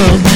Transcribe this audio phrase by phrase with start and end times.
[0.00, 0.29] world.